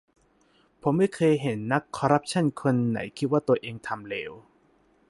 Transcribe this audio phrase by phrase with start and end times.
[0.81, 4.31] ผมไม่เคยเห็นนักคอร์รัปชันคนไหนคิดว่าตัวเองทำเลว